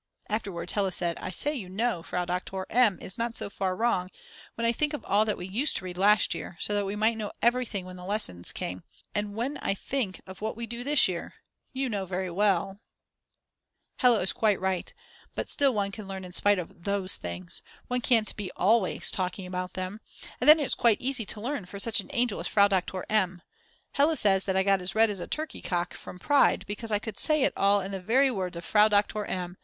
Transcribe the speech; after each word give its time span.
Afterwards 0.31 0.73
Hella 0.73 0.91
said: 0.91 1.19
I 1.19 1.29
say 1.29 1.53
you 1.53 1.69
know, 1.69 2.01
Frau 2.01 2.25
Doktor 2.25 2.65
M. 2.71 2.97
is 2.99 3.19
not 3.19 3.35
so 3.35 3.51
far 3.51 3.75
wrong 3.75 4.09
when 4.55 4.65
I 4.65 4.71
think 4.71 4.93
of 4.95 5.05
all 5.05 5.25
that 5.25 5.37
we 5.37 5.45
used 5.45 5.75
to 5.77 5.85
read 5.85 5.95
last 5.99 6.33
year 6.33 6.57
so 6.59 6.73
that 6.73 6.87
we 6.87 6.95
might 6.95 7.17
know 7.17 7.31
everything 7.39 7.85
when 7.85 7.97
the 7.97 8.03
lesson 8.03 8.41
came, 8.41 8.81
and 9.13 9.35
when 9.35 9.59
I 9.59 9.75
think 9.75 10.19
of 10.25 10.41
what 10.41 10.57
we 10.57 10.65
do 10.65 10.83
this 10.83 11.07
year!!! 11.07 11.35
You 11.71 11.87
know 11.87 12.07
very 12.07 12.31
well. 12.31 12.79
Hella 13.97 14.21
is 14.21 14.33
quite 14.33 14.59
right, 14.59 14.91
but 15.35 15.49
still 15.51 15.71
one 15.75 15.91
can 15.91 16.07
learn 16.07 16.25
in 16.25 16.33
spite 16.33 16.57
of 16.57 16.83
those 16.85 17.17
things, 17.17 17.61
one 17.87 18.01
can't 18.01 18.35
be 18.35 18.49
always 18.55 19.11
talking 19.11 19.45
about 19.45 19.73
them. 19.73 20.01
And 20.39 20.49
then 20.49 20.59
it's 20.59 20.73
quite 20.73 20.99
easy 20.99 21.27
to 21.27 21.39
learn 21.39 21.65
for 21.65 21.77
such 21.77 21.99
an 21.99 22.09
angel 22.11 22.39
as 22.39 22.47
Frau 22.47 22.67
Doktor 22.67 23.05
M. 23.07 23.43
Hella 23.91 24.17
says 24.17 24.45
that 24.45 24.57
I 24.57 24.63
got 24.63 24.81
as 24.81 24.95
red 24.95 25.11
as 25.11 25.19
a 25.19 25.27
turkey 25.27 25.61
cock 25.61 25.93
from 25.93 26.17
pride 26.17 26.65
because 26.65 26.91
I 26.91 26.97
could 26.97 27.19
say 27.19 27.43
it 27.43 27.53
all 27.55 27.81
in 27.81 27.91
the 27.91 28.01
very 28.01 28.31
words 28.31 28.57
of 28.57 28.65
Frau 28.65 28.87
Doktor 28.87 29.25
M. 29.27 29.57